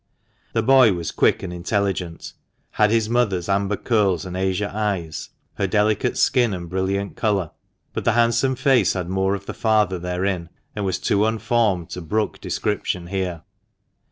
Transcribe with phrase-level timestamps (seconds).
[0.53, 2.33] The boy was quick and intelligent,
[2.71, 7.51] had his mother's amber curls and azure eyes, her delicate skin and brilliant colour,
[7.93, 12.01] but the handsome face had more of the father therein, and was too unformed to
[12.01, 13.43] brook description here.